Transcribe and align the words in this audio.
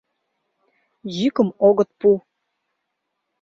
Йӱкым 1.17 1.49
огыт 1.67 1.89
пу. 1.99 2.09